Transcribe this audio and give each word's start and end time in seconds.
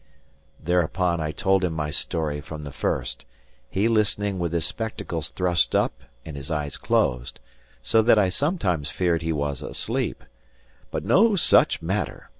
Thereupon 0.59 1.19
I 1.19 1.29
told 1.29 1.63
him 1.63 1.73
my 1.73 1.91
story 1.91 2.41
from 2.41 2.63
the 2.63 2.71
first, 2.71 3.23
he 3.69 3.87
listening 3.87 4.39
with 4.39 4.51
his 4.51 4.65
spectacles 4.65 5.29
thrust 5.29 5.75
up 5.75 5.93
and 6.25 6.35
his 6.35 6.49
eyes 6.49 6.75
closed, 6.75 7.39
so 7.83 8.01
that 8.01 8.17
I 8.17 8.29
sometimes 8.29 8.89
feared 8.89 9.21
he 9.21 9.31
was 9.31 9.61
asleep. 9.61 10.23
But 10.89 11.05
no 11.05 11.35
such 11.35 11.83
matter! 11.83 12.29